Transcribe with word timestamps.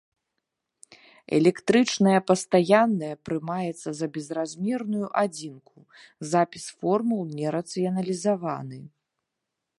Электрычная 1.39 2.21
пастаянная 2.29 3.15
прымаецца 3.29 3.89
за 4.01 4.07
безразмерную 4.17 5.07
адзінку, 5.23 5.77
запіс 6.33 6.65
формул 6.81 7.21
не 7.39 7.47
рацыяналізаваны. 7.59 8.79